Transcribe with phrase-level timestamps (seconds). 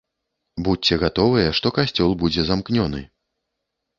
[0.67, 3.03] Будзьце гатовыя, што касцёл будзе замкнёны.